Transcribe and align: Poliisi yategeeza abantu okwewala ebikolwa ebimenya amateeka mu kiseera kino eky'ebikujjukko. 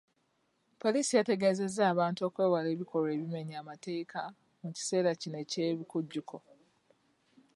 Poliisi 0.81 1.13
yategeeza 1.19 1.81
abantu 1.93 2.19
okwewala 2.27 2.67
ebikolwa 2.75 3.09
ebimenya 3.17 3.55
amateeka 3.63 4.19
mu 4.61 4.69
kiseera 4.75 5.11
kino 5.21 5.37
eky'ebikujjukko. 5.43 6.37